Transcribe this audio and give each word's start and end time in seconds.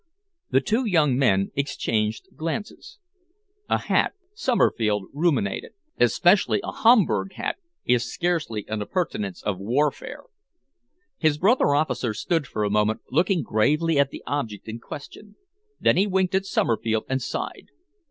The 0.49 0.61
two 0.61 0.83
young 0.85 1.15
men 1.15 1.51
exchanged 1.55 2.29
glances. 2.35 2.97
"A 3.69 3.77
hat," 3.77 4.15
Somerfield 4.33 5.03
ruminated, 5.13 5.73
"especially 5.99 6.59
a 6.63 6.71
Homburg 6.71 7.33
hat, 7.33 7.57
is 7.85 8.11
scarcely 8.11 8.65
an 8.67 8.81
appurtenance 8.81 9.43
of 9.43 9.59
warfare." 9.59 10.23
His 11.19 11.37
brother 11.37 11.75
officer 11.75 12.15
stood 12.15 12.47
for 12.47 12.63
a 12.63 12.69
moment 12.71 13.01
looking 13.11 13.43
gravely 13.43 13.99
at 13.99 14.09
the 14.09 14.23
object 14.25 14.67
in 14.67 14.79
question. 14.79 15.35
Then 15.79 15.97
he 15.97 16.07
winked 16.07 16.33
at 16.33 16.45
Somerfield 16.47 17.03
and 17.07 17.21
sighed. 17.21 17.67